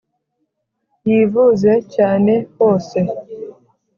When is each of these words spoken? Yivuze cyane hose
Yivuze 1.07 1.71
cyane 1.93 2.33
hose 2.57 2.99